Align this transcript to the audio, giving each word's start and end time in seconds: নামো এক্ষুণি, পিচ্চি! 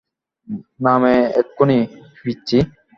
নামো 0.83 1.11
এক্ষুণি, 1.39 1.79
পিচ্চি! 2.19 2.57